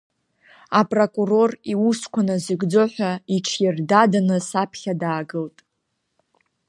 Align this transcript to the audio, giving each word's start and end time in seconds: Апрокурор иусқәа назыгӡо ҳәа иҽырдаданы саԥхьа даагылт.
Апрокурор 0.79 1.51
иусқәа 1.71 2.21
назыгӡо 2.27 2.83
ҳәа 2.93 3.11
иҽырдаданы 3.35 4.37
саԥхьа 4.47 4.93
даагылт. 5.01 5.57